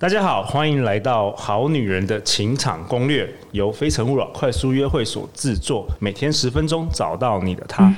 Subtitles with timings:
[0.00, 7.92] 大家好，欢迎来到《好女人的情场攻略》，由非诚勿扰快速约会所制作，每天十分钟，找到你的他。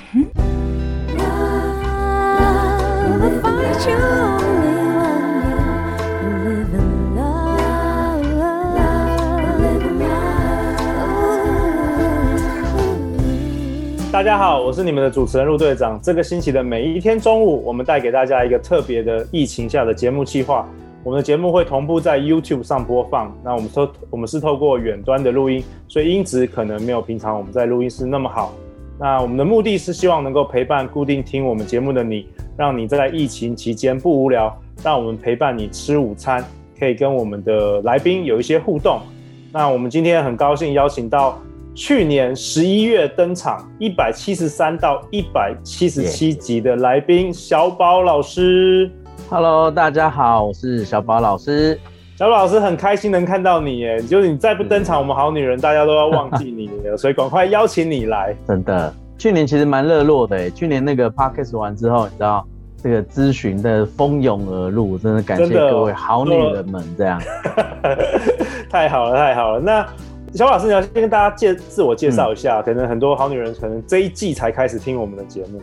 [14.11, 16.01] 大家好，我是你们的主持人陆队长。
[16.03, 20.67] 这个星期的每一天中午，我们带给大家一个特别的疫情下的节目计划。
[21.03, 23.35] 我们的节目会同步在 YouTube 上播放。
[23.43, 28.53] 那我们透我们是透过远端的录音，所以音质可能没有平常我们在录音室那么好。
[28.99, 36.45] 那我们的目的是希望能够陪伴固定听我们节目的你，让你在疫情期间不无聊，让我们陪伴你吃午餐，
[36.79, 39.01] 可以跟我们的来宾有一些互动。
[39.51, 41.41] 那我们今天很高兴邀请到
[41.75, 48.91] 去年十一月登场一百七十三到一百七十七集的来宾小宝老师。
[49.33, 51.79] Hello，大家好，我是小宝老师。
[52.17, 58.35] 小宝老师很开心能看到你耶，就是你再不登场，我们好女人大家都要忘记你了，所以赶快邀请你来。
[58.49, 62.45] 真的，去年其实蛮热络的耶，去年那个 Podcast 完之后，你知道
[62.83, 67.23] 这个咨询的蜂拥而入，真的感谢各位好女人们，这样。
[68.69, 69.61] 太好了，太好了。
[69.61, 69.87] 那
[70.35, 75.61] 小宝老师，你要先跟大家介自我介绍一下，嗯，可能很多好女人可能这一季才开始听我们的节目。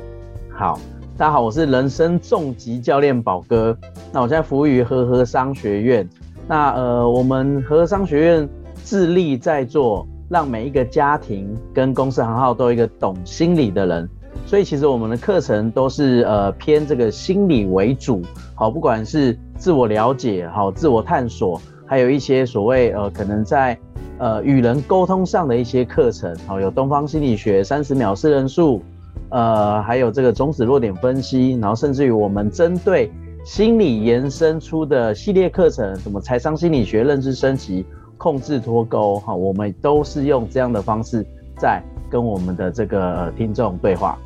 [0.54, 0.80] 好。
[1.18, 3.76] 大家好，我是人生重疾教练宝哥。
[4.14, 6.08] 那我现在服务于和合商学院。
[6.48, 8.50] 那呃，我们和和商学院
[8.84, 14.08] 致力在做，让每一个家庭跟公司行号都有一个懂心理的人。
[14.46, 18.22] 所以其实我们的课程都是呃偏这个心理为主。
[18.54, 23.76] 好，不管是自我了解、好自我探索，还有一些所谓呃可能在
[24.20, 26.32] 呃与人沟通上的一些课程。
[26.46, 28.84] 好，有东方心理学、三十秒识人术。
[29.30, 33.12] 呃，还有这个种子弱点分析，然后甚至于我们针对
[33.44, 37.86] 心理延伸出的系列课程，什么财商心理学、认知升级、
[38.18, 41.26] 控制脱钩，哈，我们都是用这样的方式
[41.58, 44.18] 在跟我们的这个听众对话。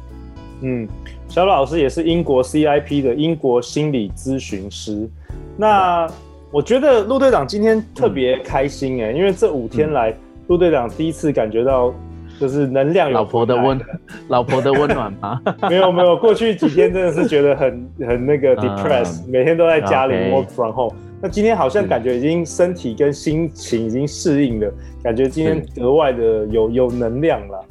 [0.62, 0.88] 嗯，
[1.28, 5.10] 小老师也是英国 CIP 的英国心理咨询师。
[5.58, 6.08] 那
[6.52, 10.16] 我觉得陆队长今天特别开心哎、欸嗯，因为这五天来，
[10.48, 11.92] 陆队长第一次感觉到。
[12.42, 13.80] 就是能量老婆的温，
[14.28, 15.40] 老婆的温暖吗？
[15.70, 20.96] 没有没有，过去几天真的是觉得很很那个 depressed，、嗯、每天都在家里 work from home。
[21.22, 27.66] 那今天好像感觉已经身体跟心情已经适应了，感觉今天格外的有有能量了。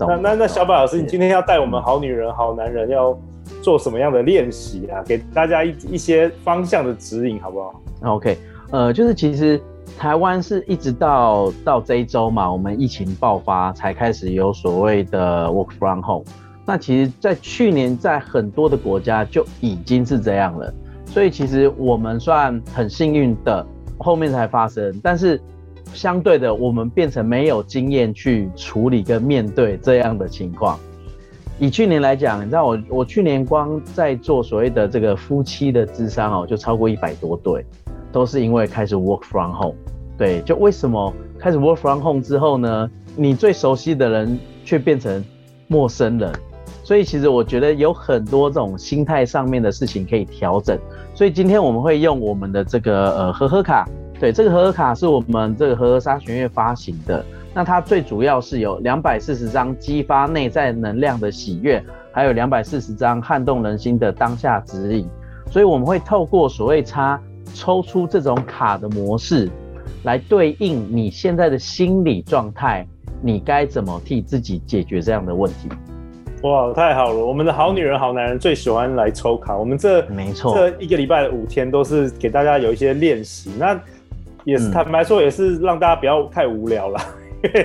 [0.00, 3.16] 那那那小宝老师，你今天要带我们好女人、好男人要
[3.62, 5.00] 做什么样的练习啊？
[5.06, 8.36] 给大家一一些方向的指引，好不好？OK，
[8.72, 9.60] 呃，就是其实。
[9.98, 16.24] 台湾是一直到到这一周嘛，我们疫情爆发才开始有所谓的 work from home。
[16.64, 20.72] 那其实，在去年，在很多的国家就已经是这样了。
[21.06, 23.66] 所以，其实我们算很幸运的，
[23.98, 24.94] 后面才发生。
[25.02, 25.40] 但是，
[25.92, 30.78] 相对的，我们变成没有经验去处理跟面对这样的情况。
[31.58, 37.66] 以去年来讲，你知道我我去年光在做所谓的这个夫妻的智商哦，就超过一百多对。
[38.12, 39.76] 都是因为开始 work from home，
[40.16, 42.90] 对，就为什么开始 work from home 之后呢？
[43.16, 45.24] 你最熟悉的人却变成
[45.66, 46.32] 陌生人，
[46.84, 50.78] 所以其实我觉得有很多这种心态上面的事情可以调整。
[51.14, 53.88] 所以今天我们会用我们的这个呃和合卡，
[54.20, 57.24] 对，这个和合卡是我们这个和合沙学院发行的。
[57.52, 61.82] 那它最主要是有两百四十张激发内在能量的喜悦，
[62.12, 65.08] 还有两百四十张撼动人心的当下指引。
[65.50, 67.20] 所以我们会透过所谓差。
[67.54, 69.50] 抽出这种卡的模式，
[70.04, 72.86] 来对应你现在的心理状态，
[73.20, 75.68] 你该怎么替自己解决这样的问题？
[76.44, 77.18] 哇，太好了！
[77.18, 79.56] 我们的好女人、好男人最喜欢来抽卡。
[79.56, 83.50] 我们这没错，这一个礼拜的五天都是给大家有一些练习。
[83.58, 83.76] 那
[84.44, 87.00] 也是、嗯、坦白说，也是让大家不要太无聊了。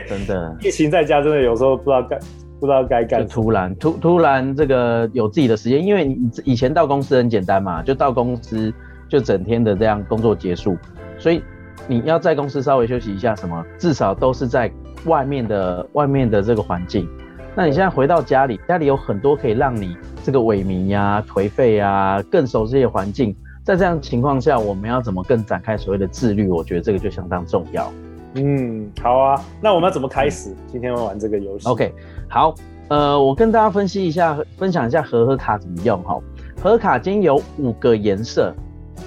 [0.10, 2.18] 真的， 疫情在家，真的有时候不知道该
[2.60, 3.28] 不知道该干。
[3.28, 8.74] 突然突突然这个有自己的时间，因为你以前到公司很简单嘛，就到公司。
[9.14, 10.76] 就整天的这样工作结束，
[11.20, 11.44] 所以
[11.88, 14.72] 你要在公司稍微休息一下，什么至少都是在
[15.06, 17.08] 外面的外面的这个环境。
[17.56, 23.36] 那你现在回到家里，家里有很多可以让你这个萎靡呀、颓废呀更熟悉的环境。
[23.64, 26.50] 在这样情况下，我们要怎么更展开所谓的自律？
[26.50, 27.94] 我觉得这个就相当重要。
[28.34, 30.56] 嗯，好啊，那我们要怎么开始？
[30.66, 31.70] 今天玩玩这个游戏。
[31.70, 31.94] OK，
[32.28, 32.56] 好，
[32.88, 36.20] 呃，我跟大家分析一下，分享一下和和卡怎么用哈。
[36.60, 38.52] 和合卡今天有五个颜色。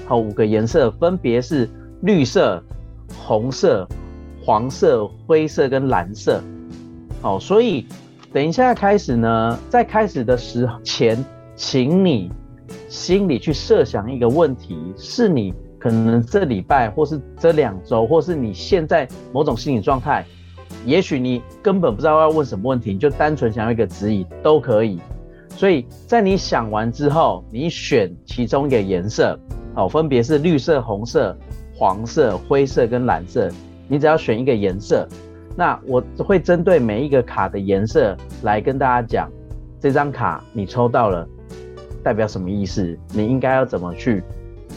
[0.04, 1.68] 好，五个颜色分别是
[2.02, 2.62] 绿色、
[3.26, 3.88] 红色、
[4.44, 6.42] 黄色、灰色跟蓝色。
[7.22, 7.86] 好，所以
[8.32, 11.24] 等一下开始呢，在开始的时前，
[11.56, 12.30] 请你
[12.88, 20.24] 心里去设想一个问题，是你可能这礼拜或是这两周，或是你现在某种心理状态，
[20.84, 25.00] 也许你根本不知道要问什么问题，你就单纯想要一个指引都可以。
[25.50, 29.38] 所以在你想完之后，你选其中一个颜色，
[29.76, 31.36] 好，分别是绿色、红色、
[31.74, 33.50] 黄色、灰色跟蓝色，
[33.86, 35.06] 你只要选一个颜色，
[35.54, 39.30] 那我会针对每一个卡的颜色来跟大家讲，
[39.78, 41.28] 这张卡你抽到了
[42.02, 44.24] 代表什么意思，你应该要怎么去。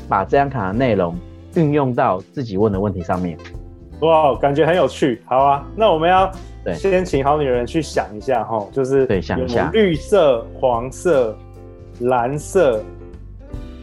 [0.10, 1.16] 把这张卡的内容
[1.56, 3.38] 运用到自己问的问题上面，
[4.02, 5.22] 哇，感觉很有趣。
[5.26, 6.30] 好啊，那我们要
[6.76, 11.38] 先请好女人去想一下哈，就是对，想一下绿色、黄色、
[12.02, 12.84] 蓝色、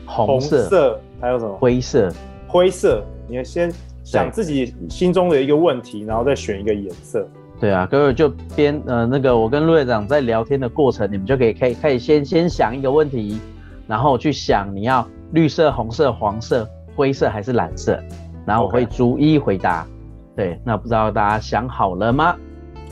[0.05, 1.57] 红色，还有什么？
[1.57, 2.13] 灰色。
[2.47, 3.73] 灰色，你要先
[4.05, 7.27] 想自己心中的一个问题，然后再选一个颜色。
[7.61, 13.41] 对啊，各位就边呃那个我跟陆队长在聊天的过程，你们就可以可以可以先先想一个问题，
[13.87, 15.07] 然后去想你要。
[15.33, 18.01] 绿色、红色、黄色、灰色还是蓝色？
[18.47, 19.83] 然后我会逐一回答。
[19.83, 20.37] Okay.
[20.37, 22.37] 对，那不知道大家想好了吗？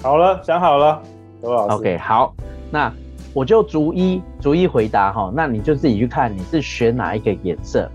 [0.02, 1.00] 好了，想好了。
[1.42, 2.34] OK，好，
[2.72, 2.92] 那
[3.32, 5.32] 我就逐一逐一回答哈。
[5.32, 7.88] 那你就自己去看你是选哪一个颜色。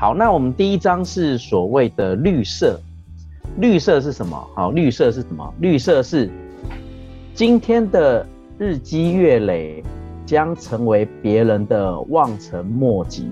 [0.00, 2.80] 好，那我们第一张是所谓的绿色。
[3.58, 4.48] 绿色是什么？
[4.54, 5.52] 好，绿色是什么？
[5.60, 6.30] 绿色是
[7.34, 8.26] 今天的
[8.56, 9.84] 日积月累
[10.24, 13.30] 将成为别人的望尘莫及。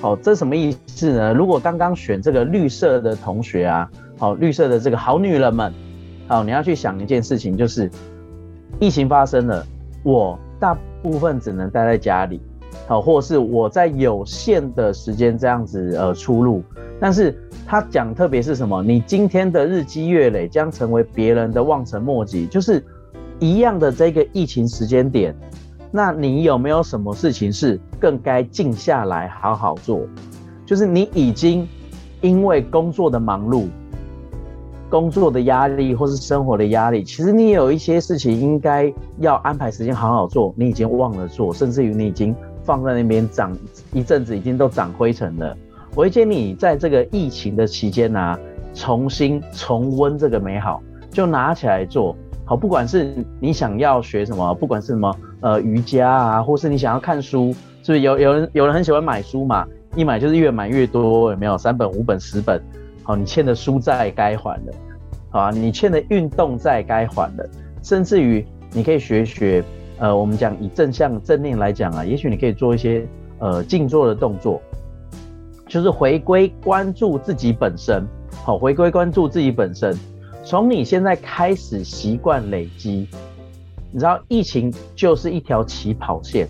[0.00, 1.34] 好，这什么意思呢？
[1.34, 5.70] 如果刚刚选这个绿色的同学啊，好，绿色的这个好女人们，
[6.26, 7.90] 好，你要去想一件事情，就是
[8.80, 9.62] 疫情发生了，
[10.02, 12.40] 我大部分只能待在家里，
[12.86, 16.62] 好，或是我在有限的时间这样子呃出入，
[16.98, 18.82] 但是他讲特别是什么？
[18.82, 22.82] 你今天的日积月累将成为别人的望尘莫及，就是
[23.38, 25.34] 一样的这个疫情时间点。
[25.90, 30.00] 那你有没有什么事情是更该静下来好好做？
[30.66, 31.66] 就是你已经
[32.20, 33.66] 因为工作的忙碌、
[34.90, 42.34] 工作的压力或是生活的压力，其实你有一些事情应该要安排时间好好做，你已经忘了做，甚至于你已经
[42.68, 43.56] 放在那边长
[43.94, 45.56] 一阵子，已经都长灰尘了。
[45.94, 48.38] 我会建议你在这个疫情的期间呢、啊，
[48.74, 52.14] 重新重温这个美好，就拿起来做。
[52.44, 59.66] 好，不管是你想要学什么，不管是什么，呃，瑜伽啊，或是你想要看书，是不是有有人有人很喜欢买书嘛？
[59.96, 61.56] 一买就是越买越多，有没有？
[61.56, 62.62] 三本、五本、十本，
[63.02, 64.72] 好，你欠的书债该还了，
[65.30, 67.48] 好啊，你欠的运动债该还了，
[67.82, 69.64] 甚至于你可以学学，
[69.98, 73.06] 呃，我们讲以正向正念来讲啊，也许你可以做一些
[73.38, 74.62] 呃静坐的动作，
[75.66, 78.06] 就是回归关注自己本身，
[78.44, 79.96] 好，回归关注自己本身。
[80.44, 83.08] 从你现在开始习惯累积，
[83.92, 86.46] 你知道疫情就是一条起跑线，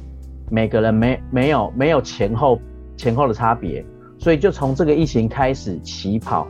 [0.51, 2.61] 每个人没没有没有前后
[2.97, 3.85] 前后的差别，
[4.19, 6.47] 所以就从这个疫情开始起跑，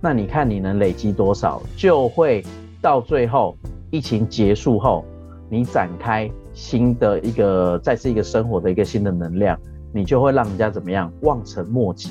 [0.00, 2.44] 那你看你能累积多少，就会
[2.82, 3.56] 到最后
[3.90, 5.04] 疫情结束后，
[5.50, 9.58] 你展开新的一个再次一个生活的一个新的能量，
[9.92, 12.10] 你就会让人家怎么样望尘莫及，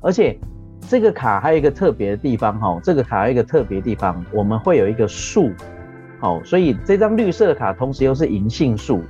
[0.00, 0.38] 而且。
[0.90, 5.50] 这个卡还有一个特别的地方哈，这个卡还有一个特别地方，我们会有一个树，
[6.18, 9.02] 好，所以这张绿色的卡同时又是银杏树。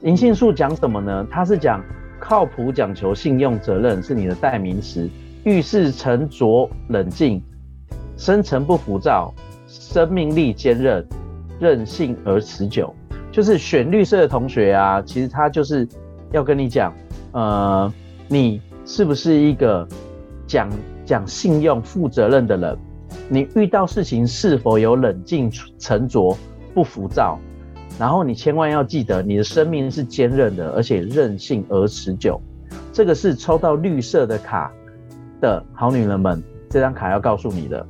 [0.00, 1.26] 银杏树讲什么呢？
[1.30, 1.84] 它是讲
[2.18, 5.10] 靠谱、讲求信用、责任是你的代名词，
[5.44, 7.42] 遇事沉着冷静，
[8.16, 9.34] 深沉不浮躁，
[9.68, 11.04] 生命力坚韧，
[11.58, 12.94] 韧性而持久。
[13.32, 15.86] 就是选绿色的同学啊，其实他就是
[16.32, 16.92] 要跟你讲，
[17.32, 17.92] 呃，
[18.28, 19.86] 你是不是一个
[20.46, 20.68] 讲。
[21.02, 22.78] 讲信用、负责任的人，
[23.28, 26.36] 你遇到事情是否有冷静、沉着、
[26.72, 27.36] 不浮躁？
[27.98, 32.40] 然后你千万要记得，你的生命是坚韧的，而且韧性而持久。
[32.92, 34.70] 这个是抽到绿色的卡
[35.40, 37.84] 的好女人们，这张卡要告诉你的。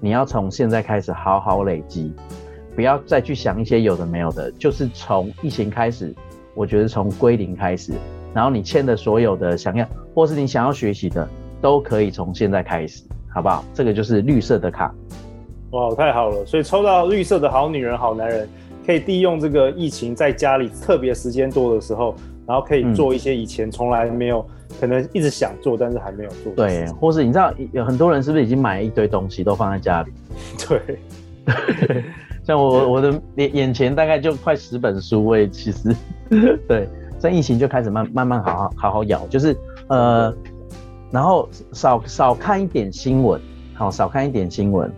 [0.00, 2.14] 你要从现在开始好好累积，
[2.74, 6.14] 不要再去想一些有的没有的，就是从疫情开始，
[6.54, 7.92] 我觉得从归零开始，
[8.34, 11.28] 然后你欠的所有的想要，或是你想要学习的。
[11.62, 13.62] 都可以从现在开始，好不好？
[13.74, 14.90] 这个就是绿色的卡，
[15.72, 16.46] 哇，太好了！
[16.46, 18.48] 所以抽到绿色的好女人、好男人，
[18.86, 22.14] 可以利用这个疫情在家里特别时间多的时候，
[22.46, 24.38] 然后可以做一些以前从来没有、
[24.70, 26.50] 嗯、可能一直想做但是还没有做。
[26.56, 30.10] 对，或是你知道有很多人是不是已经买了一堆东西都放在家里？
[30.66, 30.98] 对，
[32.50, 35.94] 像我我的眼眼前大概就快十本书，我也其实
[36.66, 39.56] 对，在疫情就开始慢慢慢好好好好咬，就是
[39.88, 40.34] 呃。
[41.12, 43.40] 然后少少看一点新闻，
[43.74, 44.88] 好，少看一点新闻，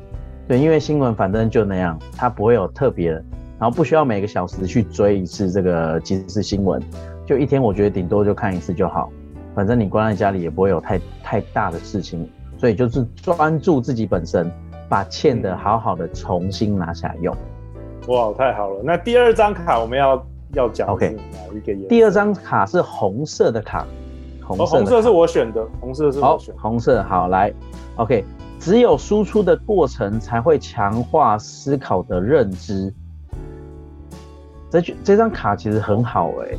[0.46, 6.78] 对，因为新闻反正就那样，它不会有特别，然后不需要每个小时去追一次这个即时新闻，
[7.24, 9.10] 就一天我觉得顶多就看一次就好，
[9.54, 12.28] 反正你关在家里也不会有太太大的事情
[12.58, 14.52] 所以就是专注自己本身，
[14.92, 17.34] 把欠的好好的重新拿下来用。
[18.08, 18.82] 哇，太好了！
[18.84, 20.22] 那第二张卡我们要
[20.52, 21.88] 要讲 OK 哪一个颜色？
[21.88, 23.86] 第二张卡是红色的卡，
[24.44, 26.60] 红色，红色是我选的，红色是我选的。
[26.60, 27.50] 好，红色好来
[27.96, 28.22] ，OK，
[28.58, 32.92] 只有输出的过程才会强化思考的认知。
[34.68, 36.58] 这这张卡其实很好哎、欸，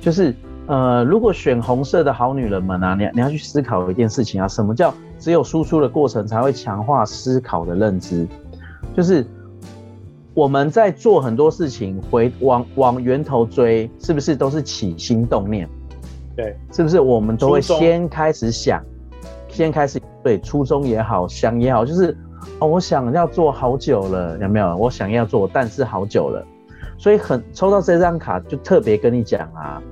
[0.00, 0.34] 就是
[0.66, 8.26] 呃，如果选红色的好女人们啊，你你要去思考一件事情啊，什么叫只有输出的过程才会强化思考的认知？
[8.94, 9.26] 就是
[10.34, 15.68] 我们在做很多事情，回往往源头追，是不是都是起心动念？
[16.36, 18.82] 对，是不是我们都会先开始想，
[19.48, 22.16] 先开始对初衷也好，想也好，就是
[22.60, 24.76] 哦，我想要做好久了，有没有？
[24.76, 26.42] 我想要做，但是好久了。
[26.96, 29.82] 所以很抽到这张卡，就特别跟你讲啊，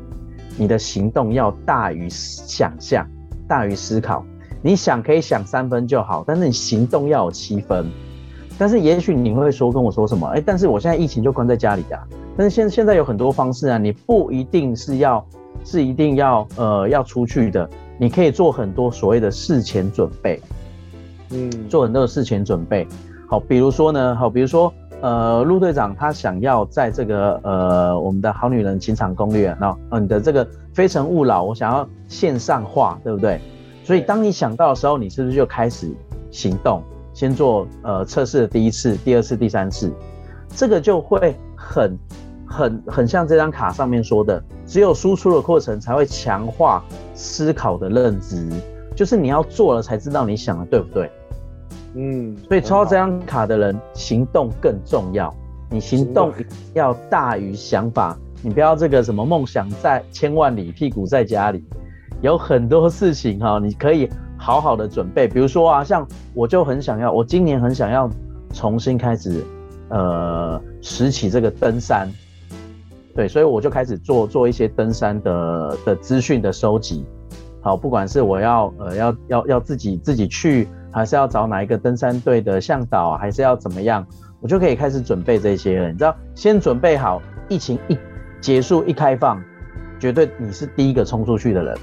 [0.61, 3.09] 你的行动要大于想象，
[3.49, 4.23] 大于思考。
[4.61, 7.87] 你想可以想三分就好，但是你行动要有七分。
[8.59, 10.26] 但是也许你会说跟我说什么？
[10.26, 12.07] 哎，但是我现在疫情就关在家里啊。
[12.37, 15.26] 但是现现在有很多方式啊，你不一定是要
[15.64, 17.67] 是一定要呃要出去的，
[17.99, 20.38] 你可以做很多所谓的事前准备，
[21.31, 22.87] 嗯，做很多的事前准备。
[23.26, 24.71] 好，比如说呢，好，比如说。
[25.00, 33.40] 呃，陆队长他想要在这个呃我们的好女人情场攻略，然后你的这个非诚勿扰，我想要线上化，对不对？
[33.83, 35.90] 所以当你想到的时候，你是不是就开始
[36.30, 36.83] 行动，
[37.14, 39.90] 先做呃测试的第一次、第二次、第三次，
[40.50, 41.99] 这个就会很
[42.47, 48.47] 很很像这张卡上面说的，只有输出的过程才会强化思考的认知，
[48.95, 51.11] 就是你要做了才知道你想的对不对。
[51.94, 55.35] 嗯，所以抽到这张卡的人，行动更重要。
[55.68, 56.32] 你行动
[56.75, 61.64] 要大于想法，你不要这个什么梦想在千万里，屁股在家里。
[62.23, 65.26] 有很多事情哈，你可以好好的准备。
[65.26, 68.11] 比如说啊，像我就很想要，我今年很想要
[68.52, 69.44] 重新开始，
[69.88, 72.09] 呃，拾起这个登山。
[73.14, 77.04] 对，所以我就开始做做一些登山的的资讯的收集。
[77.62, 80.69] 好，不管是我要呃要要要自己自己去。
[80.93, 84.05] 还是要找哪一个登山队的向导，还是要怎么样，
[84.40, 85.87] 我就可以开始准备这些了。
[85.87, 87.97] 你知道，先准备好，疫情一
[88.40, 89.40] 结束一开放，
[90.00, 91.79] 绝对你是第一个冲出去的人。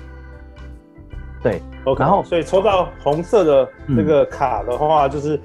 [1.42, 5.38] 对，okay, 然后所以抽到红色的这个卡的话，就是、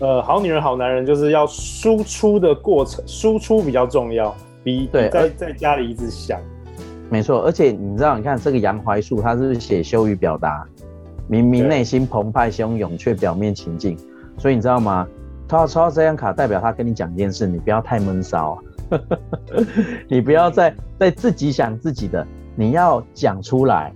[0.00, 4.34] 嗯、呃，好女人好男人就是要输出的过程，输出比较重要，
[4.64, 6.40] 比对在在家里一直想。
[7.12, 10.66] 没错，而且你知道，你看这个杨槐树，他是不是写羞于表达？
[11.28, 13.98] 明明内心澎湃汹涌，却表面平静，
[14.38, 15.06] 所以你知道吗？
[15.46, 18.58] 他抽到这张卡，代表他跟你讲一件事，你不要太闷骚，
[20.08, 22.26] 你不要再再自己想自己的，
[22.56, 23.92] 你要讲出来，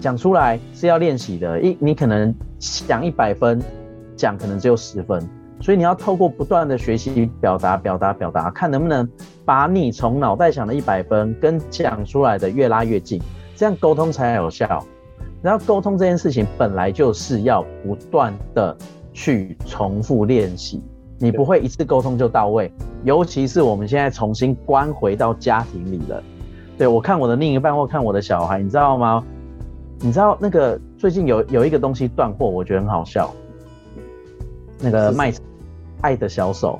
[0.00, 1.60] 讲出来是要练习的。
[1.60, 3.62] 一你可能想一百分，
[4.16, 5.24] 讲可能只有十分，
[5.64, 9.08] 所以你要透过不断的学习表达、表达、表达，看能不能
[9.46, 13.18] 把你从脑袋想的一百分跟讲出来的越拉越近，
[13.56, 14.84] 这样沟通才有效。
[15.40, 18.76] 然后沟通这件事情本来就是要不断的
[19.14, 20.82] 去重复练习，
[21.18, 22.70] 你不会一次沟通就到位。
[23.02, 26.22] 尤其是我们现在重新关回到家庭里了。
[26.76, 29.24] 对，我看我的另一半或看我的小孩，你知道吗？
[30.00, 33.34] 你知道那个最近有有一个东西断货，我觉得很好笑。
[34.80, 35.32] 那个卖
[36.04, 36.78] 爱的小手。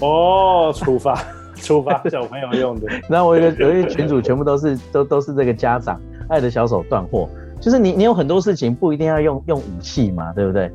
[0.00, 1.22] 哦，处罚
[1.54, 2.86] 处罚小朋友用的。
[3.10, 6.00] 然后我有一个有一个群主，全部都是都都是这个家长。
[6.30, 7.28] 爱的小手断货，
[7.60, 10.72] 就是你，你有很多事情不一定要用用武器嘛，对不对？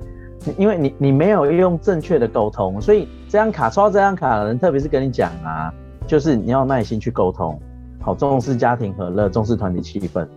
[0.57, 5.73] 因为你你没有用正确的沟通，所以这张卡抽到这张卡的人，特别是跟你讲啊，
[6.05, 7.59] 就是你要耐心去沟通，
[8.01, 10.27] 好，重视家庭和乐，重视团体气氛。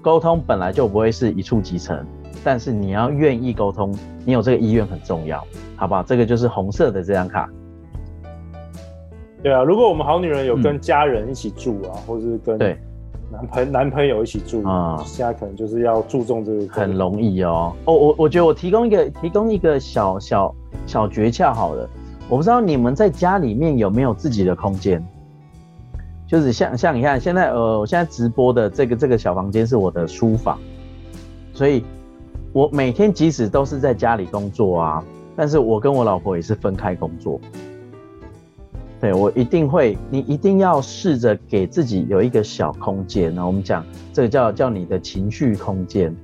[0.00, 2.04] 沟通本来就不会是一触即成，
[2.44, 5.42] 但是你要愿意沟通，你有这个意愿很重要，
[5.76, 6.02] 好不好？
[6.02, 7.48] 这个就是红色的这张卡。
[9.42, 12.78] 对啊，如果我们好女人有跟家人一起住啊，嗯、或者是跟对。
[13.30, 17.76] 男朋男朋友一起住啊，嗯、现在可能就是要注重这个，很容易哦。
[17.84, 20.54] 哦，我我觉得我提供一个提供一个小小
[20.86, 21.86] 小诀窍好了，
[22.30, 25.06] 我不知道你们在家里面有没有自己的空间，
[26.28, 30.58] 就是像像你看现在呃，我现在直播的这个这个小房间是我的书房，
[31.54, 31.82] 所以
[32.52, 35.04] 我每天即使都是在家里工作啊，
[35.34, 37.40] 但是我跟我老婆也是分开工作。
[39.00, 43.34] 对，我一定会，你一定要试着给自己有一个小空间。
[43.34, 43.82] 那我们讲
[44.12, 46.14] 这个叫叫你的情绪空间，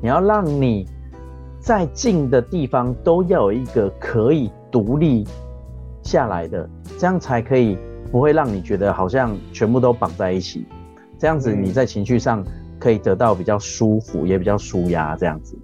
[0.00, 0.86] 你要让你
[1.58, 5.26] 在近的地方都要有一个可以独立
[6.02, 7.76] 下来的，这样才可以
[8.10, 10.66] 不会让你觉得好像全部都绑在一起。
[11.18, 12.44] 这样子你在情绪上
[12.78, 15.14] 可以得到比较舒服，也比较舒压。
[15.16, 15.56] 这样子，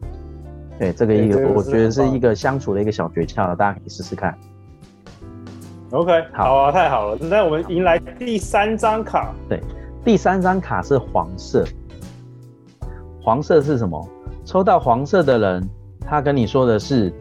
[0.78, 4.36] 对，这个一个我觉得是一个相处的一个小诀窍，大家可以试试看。
[5.90, 7.18] OK，好啊，太好了。
[7.20, 9.32] 那我们迎来第三张卡。
[9.48, 9.60] 对，
[10.04, 11.64] 第三张卡是黄色。
[13.22, 14.08] 黄色是什么？
[14.44, 15.68] 抽到黄色的人，
[16.00, 17.12] 他跟你说的是，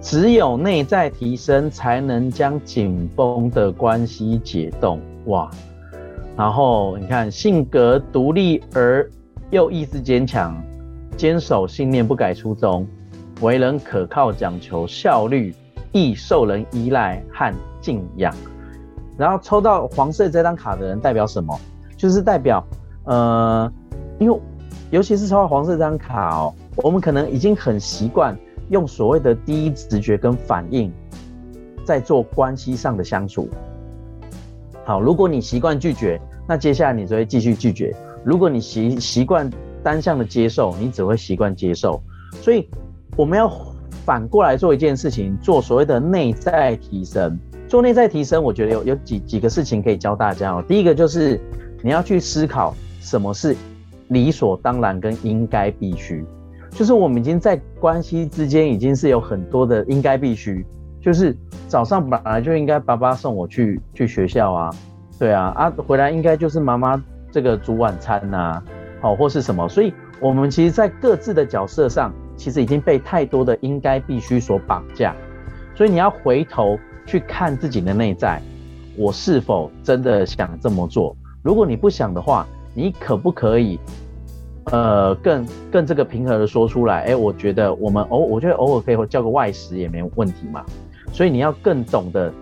[0.00, 5.00] 只有内在提升，才能将紧绷的关系解冻。
[5.26, 5.50] 哇！
[6.36, 9.08] 然后你看，性格独立而
[9.50, 10.54] 又意志坚强，
[11.16, 12.86] 坚守信念，不改初衷，
[13.40, 15.54] 为人可靠，讲求效率，
[15.92, 18.32] 易受人依赖和敬仰。
[19.16, 21.58] 然后抽到黄色这张卡的人代表什么？
[21.96, 22.62] 就是代表，
[23.04, 23.72] 呃，
[24.18, 24.38] 因为
[24.90, 28.36] 尤其是抽到黄色这张卡哦，我们可能已经很习惯
[28.70, 30.92] 用所谓的第一直觉跟反应，
[31.84, 33.48] 在做关系上的相处。
[34.84, 37.92] 好，如果你习惯拒绝，那接下来你就会继续拒绝；
[38.24, 39.50] 如果你习习惯
[39.82, 42.00] 单向的接受，你只会习惯接受。
[42.40, 42.68] 所以
[43.16, 43.50] 我们要
[44.04, 47.38] 反过来做一件事情，做所谓的内在提升。
[47.68, 50.64] 做内在提升，我觉得有有几几个事情可以教大家哦。
[50.68, 51.40] 第一个就是
[51.82, 53.56] 你要去思考什么是
[54.08, 56.24] 理所当然跟应该必须，
[56.76, 60.62] 就是我们已经在关系之间已经是有很多的应该必须，
[61.00, 61.34] 就是
[61.66, 64.70] 早上本来就应该爸爸送我去去学校啊，
[65.18, 67.02] 对啊啊回来应该就是妈妈
[67.32, 68.62] 这个煮晚餐呐、
[69.00, 69.90] 好或是什么，所以
[70.20, 75.16] 我们其实，在各自的角色上，其实已经被太多的应该必须所绑架，
[75.74, 78.38] 所以你要回头去看自己的内在，
[78.98, 81.16] 我是否真的想这么做？
[81.42, 83.80] 如果你不想的话，你可不可以，
[84.72, 87.04] 呃，更更这个平和的说出来？
[87.04, 90.64] 哎、我觉得我们偶，我觉得偶尔可以叫个外食也没问题嘛。
[91.12, 92.32] 所以你要更懂得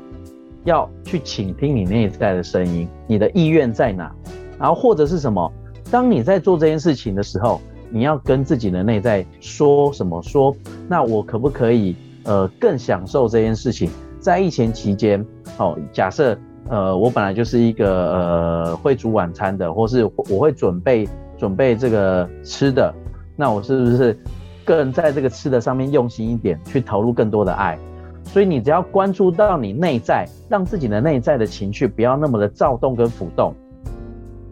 [0.64, 4.10] 要去倾听你内在的声音，你的意愿在哪？
[4.58, 5.52] 然后或者是什么？
[5.90, 10.22] 当你在做这件事情的时候，你要跟自己的内在说什么？
[10.22, 10.56] 说，
[10.88, 13.90] 那我可不可以呃更享受这件事情？
[14.18, 15.24] 在疫情期间，
[15.58, 16.38] 哦，假设。
[16.70, 21.06] 呃，我本来就是一个呃会煮晚餐的，或是我会准备
[21.36, 22.94] 准备这个吃的，
[23.36, 24.18] 那我是不是
[24.64, 27.78] 更在这个吃的上面用心一点，去投入更多的爱？
[28.24, 33.54] 所以你只要关注到你内在，让自己的内在的情绪不要那么的躁动跟浮动，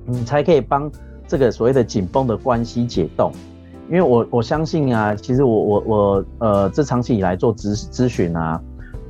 [0.05, 0.91] 你才可以帮
[1.27, 3.33] 这个所谓的紧绷的关系解冻。
[3.89, 8.61] 因为我我相信啊，其实我我我呃这长期以来做咨咨询啊。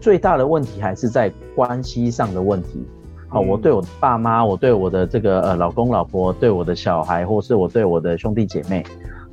[0.01, 2.85] 最大的问题还是在关系上的问题。
[3.33, 8.85] 好，我对我的爸妈，我对我的这个呃老公老婆，对我的小孩，或是我对我的兄弟姐妹，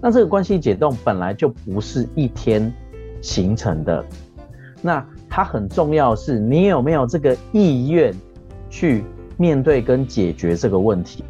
[0.01, 2.73] 那这个关系解冻本来就不是一天
[3.21, 4.01] 形成的。
[4.81, 8.15] 那它很重要的是，你有没有这个意愿
[8.69, 9.03] 去
[9.35, 11.25] 面对跟解决这个问题？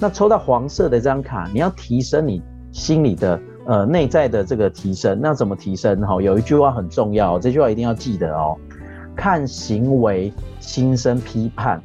[0.00, 3.40] 那抽到黄色的这张卡，你要提升你心里的。
[3.68, 6.00] 呃，内在的这个提升，那怎么提升？
[6.02, 8.56] 哈，有一句话很重要，这句话一定要记得哦。
[9.16, 11.82] 看行为心生批判，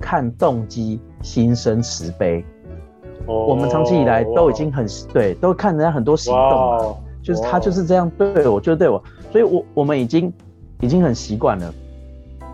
[0.00, 2.44] 看动机心生慈悲。
[3.26, 10.32] 哦，我们长期以来都已经很对，都看人家很多行动了，就是他就是这样对我，就是对我，所以我我们已经
[10.80, 11.74] 已经很习惯了，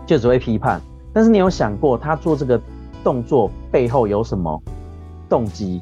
[0.05, 0.81] 就只会批判。
[1.13, 2.59] 但是你有想过，他做这个
[3.03, 4.61] 动作背后有什么
[5.29, 5.81] 动机？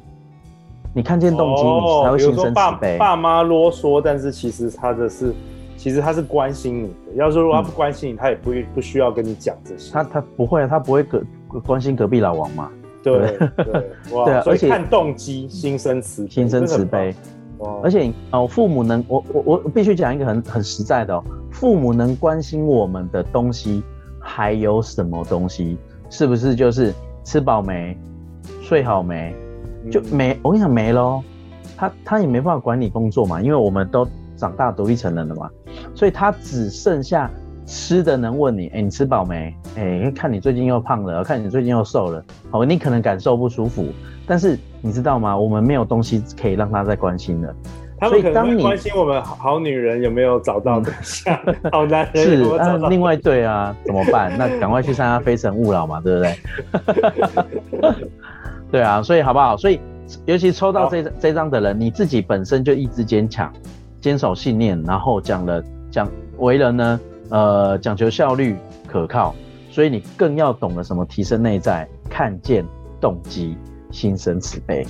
[0.93, 2.99] 你看见动机，你才会心生慈悲。
[2.99, 5.33] 爸妈啰嗦，但是其实他的是，
[5.83, 7.15] 其实他是关心你的。
[7.15, 9.91] 要说如果他不关心你，嗯、他也不不需要跟你讲这些。
[9.91, 11.21] 他他不会，他不会隔
[11.65, 12.71] 关心隔壁老王嘛？
[13.03, 13.65] 对对对，
[14.09, 14.43] 对 啊！
[14.45, 17.13] 而且看动机，心生慈心生慈悲。
[17.83, 23.83] 而且哦，父母能，我我我必须讲一个很很实在的哦，父母能关心我们的东西
[24.21, 25.77] 还有什么东西？
[26.09, 26.93] 是不是就是
[27.25, 27.97] 吃饱没，
[28.61, 29.35] 睡好没？
[29.91, 31.21] 就没，我跟你讲没喽，
[31.75, 35.49] 他他也没办法管你工作嘛，因为我们都长大独立成人了嘛，
[35.95, 37.29] 所以他只剩下
[37.65, 39.55] 吃的能问你，哎、欸，你吃饱没？
[39.75, 43.85] 哎、欸，看你最近又胖了，看你最近又瘦了，好，你可能感受不舒服，
[44.27, 45.37] 但是你知道吗？
[45.37, 47.55] 我们没有东西可以让他再关心了。
[47.99, 54.35] 他们可能会关心我们好女人有没有找到对象，嗯、好男人有没有找到是，另外对啊，怎么办？
[54.37, 57.95] 那赶快去参加《非诚勿扰》嘛，对不对？
[58.69, 59.55] 对啊，所以好不好？
[59.55, 59.79] 所以
[60.25, 63.49] 尤其抽到这这张的人，你自己本身就意志坚强，
[64.01, 69.35] 坚守信念，然后讲了讲为人呢，呃，讲求效率、可靠，
[69.69, 72.65] 所以你更要懂得什么提升内在，看见
[72.99, 73.55] 动机，
[73.91, 74.83] 心生慈悲。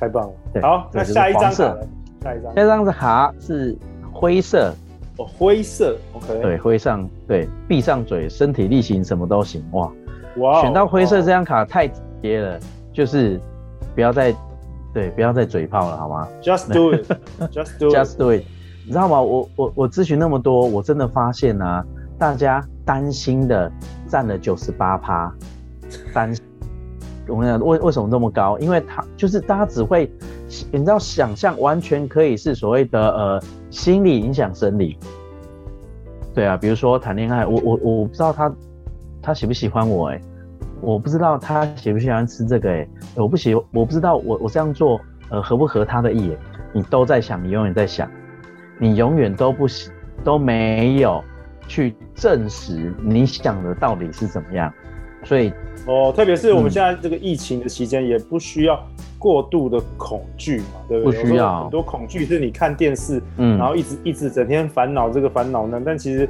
[0.00, 0.32] 太棒了！
[0.52, 1.78] 对好，那下一张色，
[2.24, 3.78] 下一张，下一张是卡是
[4.12, 4.74] 灰色
[5.18, 9.92] 哦，灰色，OK，对，灰上对，闭上嘴，身体力行，什么都行，哇。
[10.36, 12.58] Wow, 选到灰色这张卡太直接了
[12.92, 13.40] 就是
[13.94, 14.34] 不要再
[14.92, 18.42] 对，不要再嘴炮了，好吗？Just do it，Just do it，Just do it。
[18.90, 19.22] 你知道吗？
[19.22, 21.84] 我我我咨询那么多，我真的发现呢、
[22.18, 23.70] 大家担心的
[24.08, 25.32] 占了九十八趴，
[26.12, 26.34] 担。
[27.28, 28.58] 我跟你讲，为为什么这么高？
[28.58, 30.12] 因为他就是大家只会，
[30.72, 34.98] 你知道，想象完全可以是所谓的呃心理影响生理。
[36.34, 38.52] 对啊，比如说谈恋爱，我我我不知道他
[39.22, 40.20] 他喜不喜欢我哎，
[40.80, 46.36] 我不知道他喜不喜欢吃这个哎，我不喜我不知道我我这样做呃合不合他的意，
[46.72, 48.10] 你都在想，你永远在想，
[48.80, 49.66] 你永远都不
[50.24, 51.22] 都没有
[51.68, 54.72] 去证实你想的到底是怎么样，
[55.22, 55.52] 所以。
[55.86, 58.78] 哦，特别是我们现在这个疫情的期间，也不需要
[59.18, 61.22] 过度的恐惧嘛，嗯、对不对？
[61.22, 66.28] 不需要很多恐惧是你看电视，嗯，然后一直一直整天烦恼这个烦恼那，但其实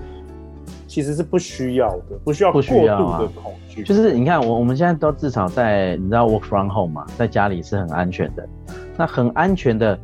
[0.86, 3.82] 其实是不需要的，不需要过度的恐惧。
[3.82, 8.48] 就是你看，我我们现在都至少在你知道 work from home 嘛，在家里是很安全的。
[8.96, 9.98] 那很安全的，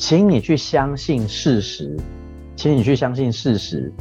[0.00, 1.94] 请你去相信事实，
[2.56, 3.92] 请你去相信事实。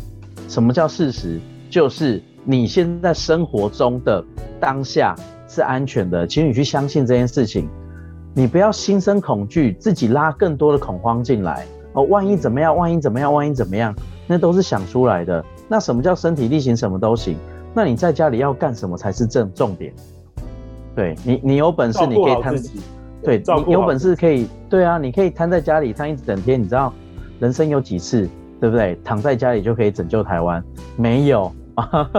[0.48, 1.38] 什么叫事实？
[1.70, 4.24] 就是你现在生活中的。
[4.62, 5.14] 当下
[5.48, 7.68] 是安全的，请你去相信这件事情，
[8.34, 12.04] 你不要心生恐惧，自己拉更多的恐慌进来哦。
[12.04, 12.76] 万一怎么样？
[12.76, 13.34] 万一怎么样？
[13.34, 13.94] 万一怎么样？
[14.26, 15.44] 那都是想出来的。
[15.68, 17.36] 那什么叫身体力行，什么都行？
[17.74, 19.94] 那你在家里要干什么才是正重点？
[20.96, 22.56] 对你，你有本事你可以瘫，
[23.24, 26.60] 对，你有本事可以，对啊，你可以瘫在家里瘫一整天。
[26.60, 26.94] 你知道
[27.40, 28.28] 人生有几次，
[28.60, 28.98] 对不对？
[29.04, 30.64] 躺在家里就可以拯救台湾？
[30.96, 32.10] 没有啊。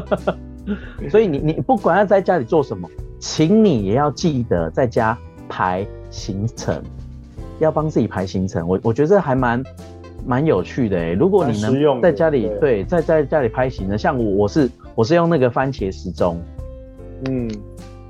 [1.11, 5.17] 所以你你不管要在家里做什么，请你也要记得在家
[5.49, 6.83] 排行程，
[7.59, 8.69] 要帮自己排行程。
[8.69, 9.65] 我我觉得这还蛮
[10.27, 11.13] 蛮有趣的诶。
[11.15, 16.41] 如果你能在家里对，对在在家里拍行程，像我我是我是用那个番茄时钟，
[17.29, 17.51] 嗯，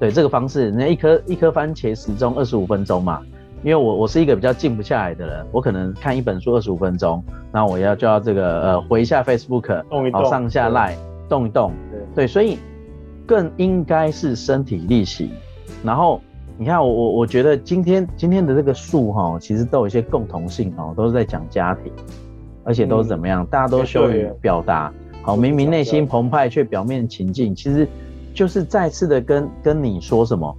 [0.00, 3.20] 对这个方式，人家一颗一颗番茄时钟二十五分钟嘛，
[3.62, 10.96] 因为我我是一个比较静不下来的人，我可能看一本书二十五分钟，然后我要就要这个呃回一下 Facebook，动一动，上下 Line，
[11.28, 11.70] 动一动。
[12.14, 12.58] 对，所以
[13.26, 15.30] 更应该是身体力行。
[15.84, 16.18] 然后
[16.56, 21.92] 你看，我我我觉得今天今天的这个树哈，其实都有一些共同性哦，都是在讲家庭，
[22.64, 24.90] 而且都是怎么样，嗯、大家都羞于表达。
[25.22, 27.86] 好，明明内心澎湃，却表面情境，其实
[28.34, 30.56] 就是再次的跟跟你说什么，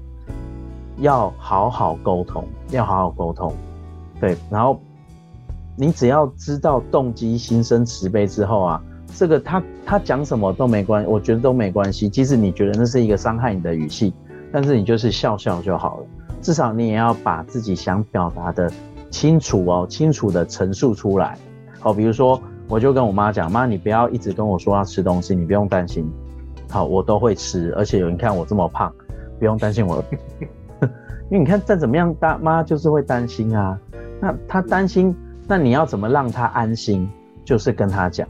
[0.97, 3.53] 要好好沟通，要好好沟通。
[4.19, 4.79] 对，然后
[5.75, 8.81] 你只要知道动机、心生慈悲之后啊。
[9.13, 12.07] 这个他他讲什么都没关，我觉得都没关系。
[12.07, 14.13] 即使你觉得那是一个伤害你的语气，
[14.53, 16.05] 但是你就是笑笑就好了。
[16.41, 18.71] 至少你也要把自己想表达的
[19.09, 21.37] 清楚哦，清楚的陈述出来。
[21.77, 26.09] 好，比如说，我就跟我妈讲，妈，你不要一直跟我说要吃东西，你不用担心。
[26.71, 28.91] 好，我都会吃，而且有人看我这么胖，
[29.37, 30.03] 不用担心我。
[31.29, 33.77] 因为你看再怎么样，大妈就是会担心啊。
[34.19, 35.15] 那她担心，
[35.47, 37.07] 那你要怎么让她安心？
[37.43, 38.27] 就是跟她讲。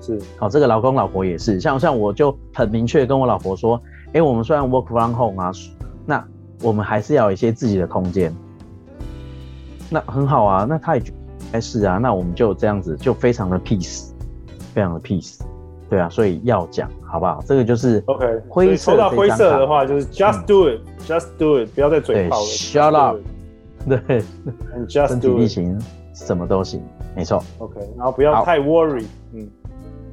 [0.00, 5.50] 是，好，这个老公老婆也是，像像我就很明确跟我老婆说，哎、欸，我们虽然 work from home 啊，
[6.04, 6.24] 那
[6.62, 8.34] 我们还是要有一些自己的空间，
[9.90, 11.12] 那很好啊，那她也觉
[11.52, 14.10] 得是啊，那我们就这样子，就非常的 peace，
[14.74, 15.40] 非常的 peace，
[15.92, 17.44] 对啊，所以要讲，好不好？
[17.46, 23.18] 这个就是 OK，灰色，灰色的话，就是 just do it，just、嗯、do it，不要再嘴炮了，shut up，
[23.86, 24.22] 对
[24.88, 25.78] ，just 身体力行，
[26.14, 26.82] 什么都行，
[27.14, 29.46] 没错，OK，然后不要太 worry，嗯。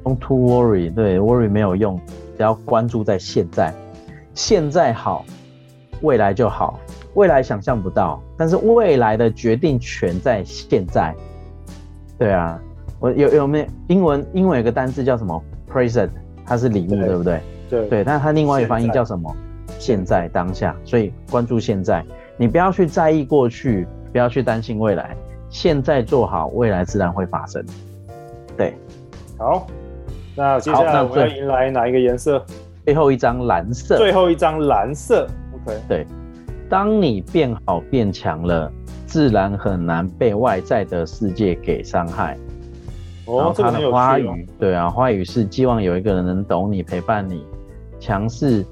[0.04, 1.98] Don't too worry，对，worry 没有用，
[2.36, 3.72] 只要关注在现在，
[4.34, 5.24] 现在好，
[6.02, 6.78] 未来就好。
[7.14, 11.14] 未来想象不到，但是未来的决定权在现在。
[12.18, 12.60] 对啊，
[13.00, 14.26] 我有有没有英文？
[14.34, 16.10] 英文有个单字叫什么？present，
[16.44, 17.40] 它是礼物，对，对不对？
[17.70, 19.34] 对对，但是它另外一个翻译叫什么？
[19.78, 20.74] 现在，现在当下。
[20.84, 22.04] 所以关注现在，
[22.36, 25.16] 你不要去在意过去，不要去担心未来，
[25.48, 27.64] 现在做好，未来自然会发生。
[28.56, 28.74] 对，
[29.38, 29.66] 好。
[30.36, 32.44] 那接下来我们要迎来哪一个颜色？
[32.84, 33.96] 最后一张蓝色。
[33.96, 35.26] 最后一张蓝色。
[35.54, 35.76] OK。
[35.88, 36.06] 对，
[36.68, 38.70] 当你变好变强了，
[39.06, 42.36] 自然很难被外在的世界给伤害。
[43.30, 47.46] 哦，他的花语，对啊，花语是希望有一个人能懂你、陪伴你。
[47.98, 48.64] 强势、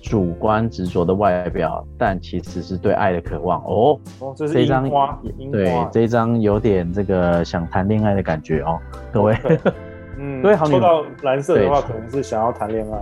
[0.00, 3.60] 主观、执着的外表，但其实是对爱的渴望。
[3.64, 5.20] 哦，哦，这是樱花。
[5.50, 8.78] 对，这一张有点这个想谈恋爱的感觉哦，
[9.12, 9.36] 各位。
[10.16, 12.98] 嗯，对， 好，抽到蓝色的话，可能是想要谈恋爱。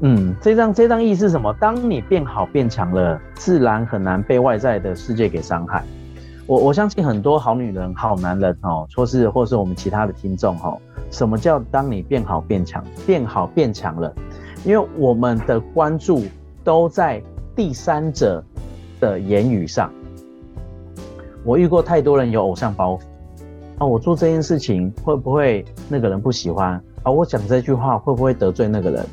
[0.00, 1.54] 嗯，这张这张意思是什么？
[1.60, 5.84] 当你变好变强了，自然很难被外在的世界给伤害。
[6.52, 10.78] 我我相信很多好女人、好男人哦，或是或是我们其他的听众哦，
[11.10, 12.84] 什么叫当你变好变强？
[13.06, 14.14] 变好变强了，
[14.62, 16.24] 因为我们的关注
[16.62, 17.22] 都在
[17.56, 18.44] 第三者
[19.00, 19.90] 的言语上。
[21.42, 23.00] 我遇过太多人有偶像包袱
[23.78, 27.10] 啊，我做这件事情会不会那个人不喜欢啊？
[27.10, 29.06] 我讲这句话会不会得罪那个人？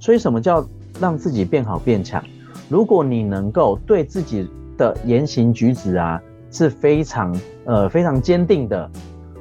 [0.00, 0.66] 所以什么叫
[1.00, 2.20] 让自己变好变强？
[2.68, 6.20] 如果你能够对自己的言行举止啊
[6.50, 7.34] 是非常
[7.64, 8.90] 呃非常坚定的，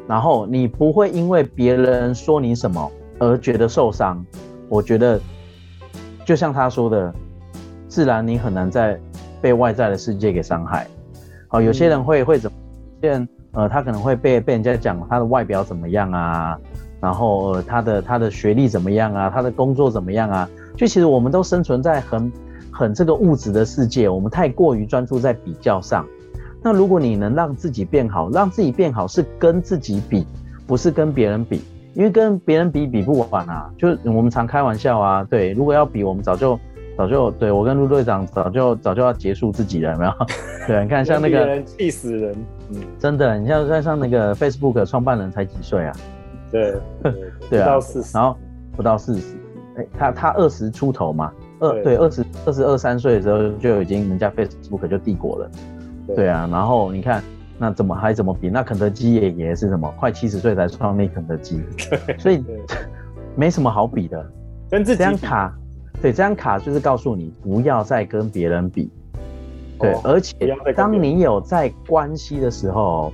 [0.07, 4.25] 然后你不会因为别人说你什么而觉得受伤，
[4.67, 5.19] 我觉得
[6.25, 7.13] 就像他说的，
[7.87, 8.99] 自然你很难再
[9.41, 10.87] 被外在的世界给伤害。
[11.47, 12.57] 好，有些人会会怎么？
[13.01, 16.55] 有些人呃，他可能会被被人家讲他的外表怎么样啊，
[17.01, 20.47] 然后、呃、他的他的学历怎么样啊，他的工作怎么样啊？
[20.77, 22.31] 就其实我们都生存在很
[22.71, 26.05] 很这个物质的世界，我们太过于专注在比较上。
[26.61, 30.27] 那如果你能让自己变好，让自己变好是跟自己比，
[30.67, 31.61] 不是跟别人比，
[31.93, 33.69] 因为跟别人比比不完啊。
[33.77, 36.59] 就是我们常开玩笑啊，对，如果要比，我们早就
[36.97, 40.13] 早就对我跟陆队长早就早就要结束自己了，有没有？
[40.67, 42.35] 对，你看像那个人气死人，
[42.71, 45.95] 嗯，真的，你像像像那个 Facebook 创办人才几岁啊？
[46.51, 46.73] 对，
[47.49, 48.37] 对 啊，不到四十，然后
[48.75, 49.37] 不到四十，
[49.77, 55.51] 哎，他他二十出头嘛，二对二十二十二三岁的时候就已经人家 Facebook 就帝国了。
[56.15, 57.23] 对啊，然后你看，
[57.57, 58.49] 那怎么还怎么比？
[58.49, 59.91] 那肯德基爷爷是什么？
[59.99, 61.61] 快七十岁才创立肯德基，
[62.17, 62.43] 所以
[63.35, 64.31] 没什么好比的。
[64.69, 65.53] 跟自己这张卡，
[66.01, 68.91] 对，这张卡就是告诉你不要再跟别人比。
[69.79, 70.35] 对，哦、而且
[70.75, 73.11] 当你有在关系的时候，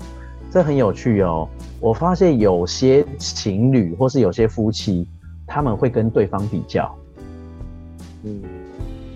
[0.52, 1.48] 这很有趣哦。
[1.80, 5.08] 我发现有些情侣或是有些夫妻，
[5.46, 6.94] 他们会跟对方比较。
[8.24, 8.42] 嗯。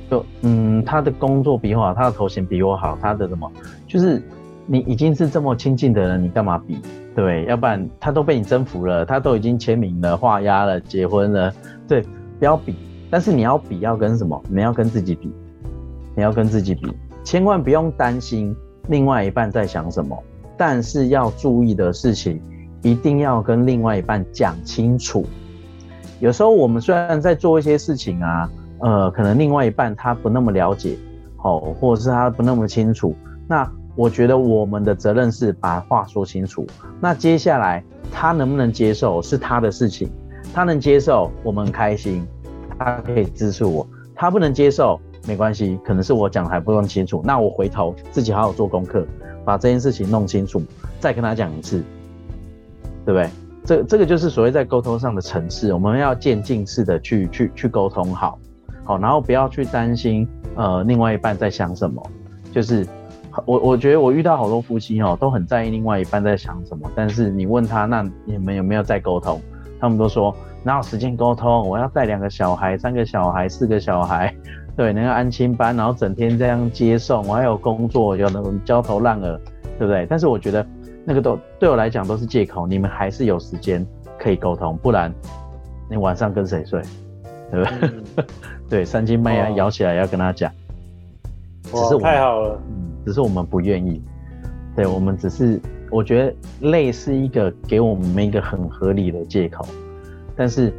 [0.09, 3.51] 就嗯，他的工作比我好，他的头衔比我好，他的什么，
[3.87, 4.21] 就是
[4.65, 6.79] 你已经是这么亲近的人，你干嘛比？
[7.15, 11.53] 对，要不然他都被你征服了，他都已经签名了、画押了、结婚了，
[11.87, 12.01] 对，
[12.39, 12.73] 不要比。
[13.11, 14.41] 但是你要比，要跟什么？
[14.49, 15.31] 你要跟自己比，
[16.15, 16.91] 你要跟自己比，
[17.23, 18.55] 千万不用担心
[18.87, 20.17] 另外一半在想什么。
[20.57, 22.41] 但是要注意的事情，
[22.81, 25.25] 一定要跟另外一半讲清楚。
[26.19, 28.49] 有时候我们虽然在做一些事情啊。
[28.81, 30.97] 呃，可能另外一半他不那么了解，
[31.37, 33.15] 好，或者是他不那么清楚。
[33.47, 36.65] 那我觉得我们的责任是把话说清楚。
[37.01, 40.09] 那接下来他能不能接受是他的事情，
[40.53, 42.25] 他能接受我们很开心，
[42.77, 43.85] 他可以支持我。
[44.15, 47.21] 他不能接受没关系，可能是我讲的还不够清楚。
[47.25, 49.05] 那我回头自己好好做功课，
[49.43, 50.61] 把这件事情弄清楚，
[50.99, 51.83] 再跟他讲一次，
[53.05, 53.29] 对不对？
[53.65, 58.39] 这这个就是所谓在沟通上的层次，我们要渐进式的去去去沟通好。
[58.89, 62.01] 好，然后不要去担心，呃，另外一半在想什么。
[62.51, 62.83] 就是
[63.45, 66.89] 我我觉得我遇到好多夫妻哦，都很在意另外一半在想什么。
[66.95, 69.39] 但是你问他，那你们有没有在沟通？
[69.79, 71.69] 他们都说哪有时间沟通？
[71.69, 74.33] 我要带两个小孩、三个小孩、四个小孩，
[74.75, 79.39] 对，那个安亲班，然后整天这样接送，我还有工作，有那种焦头烂额，
[79.77, 80.07] 对不对？
[80.09, 80.65] 但是我觉得
[81.05, 82.65] 那个都对我来讲都是借口。
[82.65, 83.85] 你们还是有时间
[84.17, 85.13] 可以沟通，不然
[85.87, 86.81] 你晚上跟谁睡？
[87.51, 87.89] 对不对？
[87.89, 88.25] 嗯
[88.69, 90.51] 对，三更半夜摇起来要跟他讲，
[91.63, 94.01] 只是我太好了，嗯，只是我们不愿意。
[94.75, 95.59] 对，我们只是
[95.89, 99.65] 我觉得累是一个给我们一个很合理的借口，
[100.35, 100.71] 但是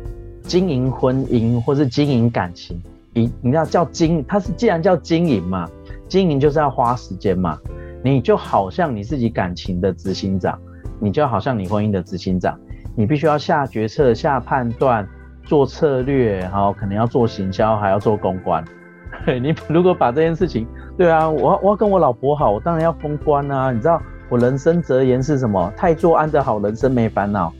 [0.44, 2.80] 经营婚姻或是经营感情，
[3.12, 5.68] 你你要叫经，它是既然叫经营嘛，
[6.08, 7.58] 经营就是要花时间嘛，
[8.04, 10.56] 你就好像你自己感情的执行长，
[11.00, 12.56] 你就好像你婚姻的执行长，
[12.94, 15.06] 你必须要下决策、下判断。
[15.50, 18.64] 做策略，然后可能要做行销，还要做公关。
[19.42, 20.64] 你如果把这件事情，
[20.96, 23.72] 对啊，我我要跟我老婆好，我当然要封关啊。
[23.72, 25.68] 你知道我人生哲言是什么？
[25.76, 27.52] 太做安得好，人生没烦恼，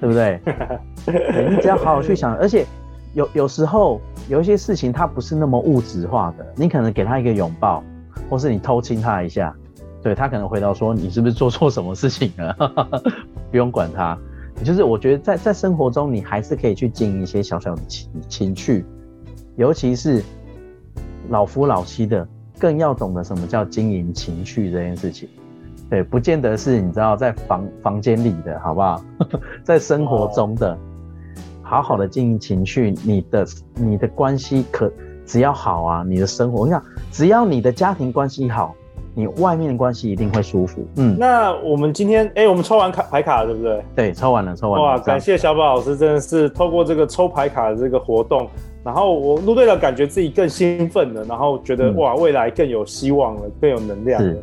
[0.00, 0.40] 对不对？
[1.04, 2.64] 对， 你只要好好去想，而且
[3.14, 7.82] 有有时候有一些事情它不是那么物质化的，你可能给他一个拥抱，
[8.30, 9.52] 或是你偷亲他一下，
[10.00, 12.54] 对，他可能回答说，你是不是做错什么事情了？
[13.50, 14.16] 不用管他。
[14.64, 18.84] 就是我觉得在在生活中，你还是可以去经营一些小小的情情趣，
[19.56, 20.22] 尤其是
[21.28, 22.26] 老夫老妻的，
[22.58, 25.28] 更要懂得什么叫经营情趣这件事情。
[25.88, 29.00] 对，不见得是你知道在房房间里的，好不好？
[29.62, 30.76] 在生活中的，
[31.62, 34.90] 好好的经营情趣，你的你的关系可
[35.24, 38.74] 只要好啊，你的生活，你看，只要你的家庭关系好。
[39.18, 40.86] 你外面的关系一定会舒服。
[40.96, 43.82] 嗯，那我们今天，哎、欸，我们抽完卡牌卡了，对不对？
[43.94, 44.86] 对，抽完了，抽完了。
[44.86, 48.46] 哇，感谢小宝老师，真的是透过这个抽牌卡的这个活动，
[48.84, 54.34] 然后我陆队长感觉自己更兴奋了，然后觉得、嗯、哇，未来更有希望了，更有能量了。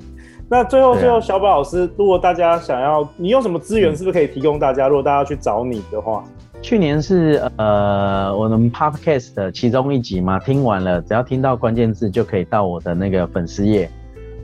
[0.50, 4.88] 那最后，最后，小宝老师，如果大家想要，你用什么资源，是不是可以提供大家？
[4.88, 6.24] 嗯、如果大家要去找你的话，
[6.64, 13.88] 去年是呃，我们 Podcast 的其中一集嘛，听完了，只要听到关键字就可以到我的那个粉丝页。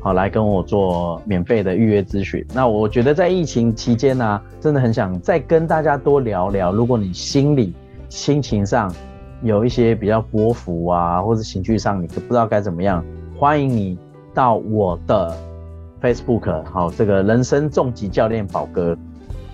[0.02, 2.46] 好来跟我做免费的预约咨询。
[2.54, 6.72] 那我觉得在疫情期间呢、啊，真的很想再跟大家多聊聊。
[6.72, 7.74] 如果你心里
[8.08, 8.94] 心情上
[9.44, 13.04] 有一些比较波幅啊，或者情绪上你不知道该怎么样，
[13.38, 13.98] 欢迎你
[14.34, 15.36] 到我的
[16.02, 18.98] Facebook 好，这个人生重疾教练宝哥。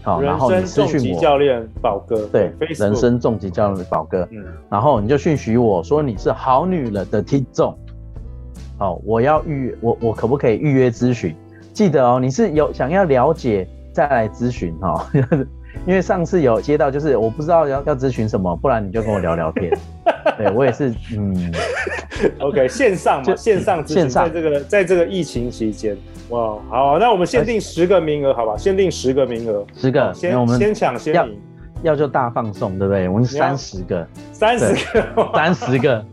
[0.03, 7.75] 好，然后你私讯我教练宝哥，对，人生重疾教练宝哥，嗯，然后你就讯息我说你是好女人的听众，
[8.77, 11.35] 好，我要预约，我我可不可以预约咨询？
[11.73, 15.09] 记得哦，你是有想要了解再来咨询哈，
[15.85, 19.71] 因为上次有接到就是我不知道要要咨询什么，不然你就跟我聊聊天，
[20.37, 21.53] 对我也是，嗯
[22.39, 25.97] ，OK，线上嘛，线上线上，在这个在这个疫情期间。
[26.29, 28.57] 哇，好，那我们限定十个名额，好吧？
[28.57, 31.37] 限定十个名额，十个，先我们先抢先赢，
[31.83, 33.07] 要就大放送，对不对？
[33.07, 36.03] 我们三十个，三十个，三十个，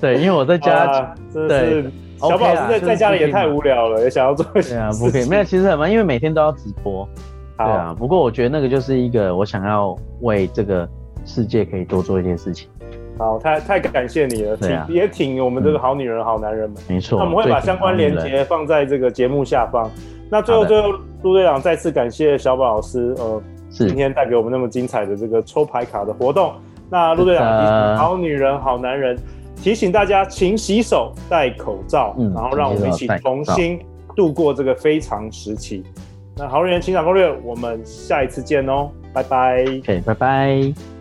[0.00, 1.84] 对，因为我在家，对，
[2.18, 7.08] 小宝在在家里也太无聊了，也想要做一些，对啊，不可以，没有，其实很忙，因为每天都要直播，
[7.58, 7.94] 对啊。
[7.98, 10.88] 不过我觉得那个就是一个我想要为这个
[11.24, 12.68] 世界可以多做一些事情。
[13.18, 16.78] 好，太太感谢你了，挺、啊、也挺我们这个好女人、嗯、好男人们。
[16.88, 19.90] 没错，那我们会把相关链接放在这个节目下方。
[20.28, 26.52] 那最后最后，陆队长再次感谢小宝老师，呃，是今天带给我们那么精彩的这个抽牌卡的活动。
[26.90, 29.16] 那陆队长，好女人好男人，
[29.66, 35.82] 提醒大家勤洗手、戴口罩、嗯，然后让我们一起重新度过这个非常时期。
[36.36, 39.64] 那好女人情感攻略，我们下一次见哦，拜拜。
[39.64, 40.95] OK，拜拜。